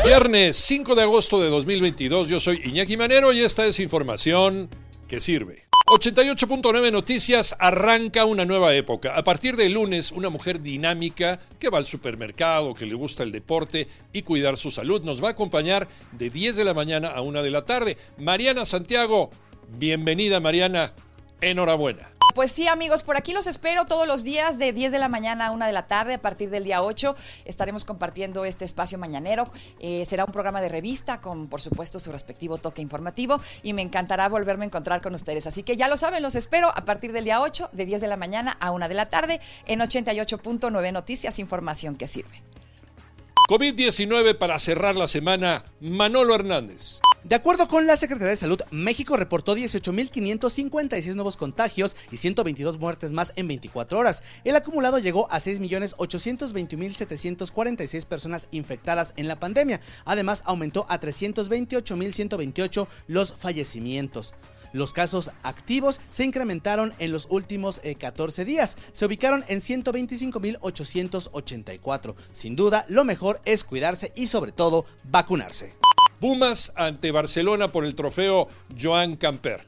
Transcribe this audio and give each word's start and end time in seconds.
Viernes 0.00 0.56
5 0.56 0.96
de 0.96 1.02
agosto 1.02 1.40
de 1.40 1.48
2022, 1.48 2.26
yo 2.26 2.40
soy 2.40 2.60
Iñaki 2.64 2.96
Manero 2.96 3.32
y 3.32 3.40
esta 3.40 3.64
es 3.66 3.78
información 3.78 4.68
que 5.06 5.20
sirve. 5.20 5.62
88.9 5.86 6.90
Noticias 6.90 7.54
arranca 7.58 8.24
una 8.24 8.44
nueva 8.44 8.74
época. 8.74 9.14
A 9.14 9.22
partir 9.22 9.54
de 9.54 9.68
lunes, 9.68 10.10
una 10.10 10.28
mujer 10.28 10.60
dinámica 10.60 11.38
que 11.60 11.68
va 11.68 11.78
al 11.78 11.86
supermercado, 11.86 12.74
que 12.74 12.86
le 12.86 12.94
gusta 12.94 13.22
el 13.22 13.30
deporte 13.30 13.86
y 14.12 14.22
cuidar 14.22 14.56
su 14.56 14.72
salud, 14.72 15.04
nos 15.04 15.22
va 15.22 15.28
a 15.28 15.32
acompañar 15.32 15.86
de 16.10 16.30
10 16.30 16.56
de 16.56 16.64
la 16.64 16.74
mañana 16.74 17.08
a 17.08 17.20
1 17.20 17.42
de 17.42 17.50
la 17.50 17.64
tarde. 17.64 17.96
Mariana 18.18 18.64
Santiago, 18.64 19.30
bienvenida 19.78 20.40
Mariana, 20.40 20.94
enhorabuena. 21.42 22.08
Pues 22.34 22.50
sí, 22.50 22.66
amigos, 22.66 23.02
por 23.02 23.18
aquí 23.18 23.34
los 23.34 23.46
espero 23.46 23.84
todos 23.84 24.06
los 24.06 24.24
días 24.24 24.58
de 24.58 24.72
10 24.72 24.90
de 24.92 24.98
la 24.98 25.08
mañana 25.08 25.48
a 25.48 25.50
1 25.50 25.66
de 25.66 25.72
la 25.72 25.86
tarde. 25.86 26.14
A 26.14 26.22
partir 26.22 26.48
del 26.48 26.64
día 26.64 26.82
8 26.82 27.14
estaremos 27.44 27.84
compartiendo 27.84 28.46
este 28.46 28.64
espacio 28.64 28.96
mañanero. 28.96 29.50
Eh, 29.78 30.04
será 30.08 30.24
un 30.24 30.32
programa 30.32 30.62
de 30.62 30.70
revista 30.70 31.20
con, 31.20 31.48
por 31.48 31.60
supuesto, 31.60 32.00
su 32.00 32.10
respectivo 32.10 32.56
toque 32.56 32.80
informativo 32.80 33.38
y 33.62 33.74
me 33.74 33.82
encantará 33.82 34.30
volverme 34.30 34.64
a 34.64 34.68
encontrar 34.68 35.02
con 35.02 35.14
ustedes. 35.14 35.46
Así 35.46 35.62
que 35.62 35.76
ya 35.76 35.88
lo 35.88 35.98
saben, 35.98 36.22
los 36.22 36.34
espero 36.34 36.72
a 36.74 36.86
partir 36.86 37.12
del 37.12 37.24
día 37.24 37.42
8 37.42 37.68
de 37.72 37.84
10 37.84 38.00
de 38.00 38.08
la 38.08 38.16
mañana 38.16 38.56
a 38.58 38.70
1 38.70 38.88
de 38.88 38.94
la 38.94 39.10
tarde 39.10 39.40
en 39.66 39.80
88.9 39.80 40.92
Noticias, 40.92 41.38
información 41.38 41.96
que 41.96 42.06
sirve. 42.06 42.42
COVID-19 43.50 44.38
para 44.38 44.58
cerrar 44.58 44.96
la 44.96 45.08
semana, 45.08 45.64
Manolo 45.80 46.34
Hernández. 46.34 47.00
De 47.24 47.36
acuerdo 47.36 47.68
con 47.68 47.86
la 47.86 47.96
Secretaría 47.96 48.30
de 48.30 48.36
Salud, 48.36 48.60
México 48.72 49.16
reportó 49.16 49.56
18.556 49.56 51.14
nuevos 51.14 51.36
contagios 51.36 51.96
y 52.10 52.16
122 52.16 52.78
muertes 52.78 53.12
más 53.12 53.32
en 53.36 53.46
24 53.46 53.96
horas. 53.96 54.24
El 54.42 54.56
acumulado 54.56 54.98
llegó 54.98 55.30
a 55.30 55.38
6.821.746 55.38 58.06
personas 58.06 58.48
infectadas 58.50 59.14
en 59.16 59.28
la 59.28 59.38
pandemia. 59.38 59.80
Además, 60.04 60.42
aumentó 60.46 60.84
a 60.88 60.98
328.128 60.98 62.88
los 63.06 63.34
fallecimientos. 63.34 64.34
Los 64.72 64.92
casos 64.92 65.30
activos 65.44 66.00
se 66.10 66.24
incrementaron 66.24 66.92
en 66.98 67.12
los 67.12 67.28
últimos 67.30 67.80
14 68.00 68.42
eh, 68.42 68.44
días. 68.44 68.76
Se 68.92 69.06
ubicaron 69.06 69.44
en 69.46 69.60
125.884. 69.60 72.16
Sin 72.32 72.56
duda, 72.56 72.84
lo 72.88 73.04
mejor 73.04 73.40
es 73.44 73.62
cuidarse 73.62 74.10
y 74.16 74.26
sobre 74.26 74.50
todo 74.50 74.86
vacunarse. 75.04 75.76
Pumas 76.22 76.72
ante 76.76 77.10
Barcelona 77.10 77.72
por 77.72 77.84
el 77.84 77.96
trofeo 77.96 78.46
Joan 78.80 79.16
Camper. 79.16 79.66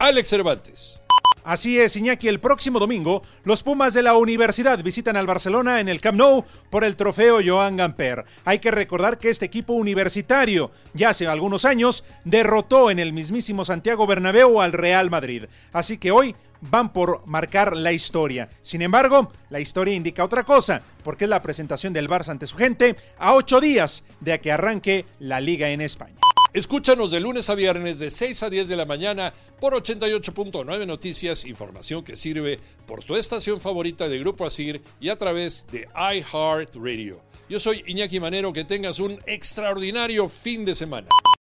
Alex 0.00 0.28
Cervantes. 0.28 1.00
Así 1.44 1.78
es, 1.78 1.96
Iñaki, 1.96 2.28
el 2.28 2.40
próximo 2.40 2.78
domingo 2.78 3.22
los 3.44 3.62
Pumas 3.62 3.94
de 3.94 4.02
la 4.02 4.16
Universidad 4.16 4.82
visitan 4.82 5.16
al 5.16 5.26
Barcelona 5.26 5.80
en 5.80 5.88
el 5.88 6.00
Camp 6.00 6.18
Nou 6.18 6.44
por 6.70 6.84
el 6.84 6.96
trofeo 6.96 7.40
Joan 7.44 7.76
Gamper. 7.76 8.24
Hay 8.44 8.58
que 8.58 8.70
recordar 8.70 9.18
que 9.18 9.30
este 9.30 9.46
equipo 9.46 9.72
universitario 9.72 10.70
ya 10.94 11.10
hace 11.10 11.26
algunos 11.26 11.64
años 11.64 12.04
derrotó 12.24 12.90
en 12.90 12.98
el 12.98 13.12
mismísimo 13.12 13.64
Santiago 13.64 14.06
Bernabéu 14.06 14.60
al 14.60 14.72
Real 14.72 15.10
Madrid. 15.10 15.44
Así 15.72 15.98
que 15.98 16.10
hoy 16.10 16.34
van 16.60 16.92
por 16.92 17.22
marcar 17.26 17.76
la 17.76 17.92
historia. 17.92 18.48
Sin 18.62 18.82
embargo, 18.82 19.32
la 19.50 19.60
historia 19.60 19.94
indica 19.94 20.24
otra 20.24 20.44
cosa, 20.44 20.82
porque 21.04 21.24
es 21.24 21.30
la 21.30 21.42
presentación 21.42 21.92
del 21.92 22.08
Barça 22.08 22.30
ante 22.30 22.46
su 22.46 22.56
gente 22.56 22.96
a 23.18 23.34
ocho 23.34 23.60
días 23.60 24.02
de 24.20 24.40
que 24.40 24.52
arranque 24.52 25.06
la 25.20 25.40
liga 25.40 25.70
en 25.70 25.80
España. 25.80 26.18
Escúchanos 26.54 27.10
de 27.10 27.20
lunes 27.20 27.50
a 27.50 27.54
viernes 27.54 27.98
de 27.98 28.10
6 28.10 28.42
a 28.42 28.48
10 28.48 28.68
de 28.68 28.76
la 28.76 28.86
mañana 28.86 29.34
por 29.60 29.74
88.9 29.74 30.86
Noticias, 30.86 31.44
información 31.44 32.02
que 32.02 32.16
sirve 32.16 32.58
por 32.86 33.04
tu 33.04 33.16
estación 33.16 33.60
favorita 33.60 34.08
de 34.08 34.18
Grupo 34.18 34.46
Asir 34.46 34.80
y 34.98 35.10
a 35.10 35.16
través 35.16 35.66
de 35.70 35.86
iHeartRadio. 35.94 37.20
Yo 37.50 37.60
soy 37.60 37.84
Iñaki 37.86 38.18
Manero, 38.18 38.54
que 38.54 38.64
tengas 38.64 38.98
un 38.98 39.20
extraordinario 39.26 40.26
fin 40.30 40.64
de 40.64 40.74
semana. 40.74 41.08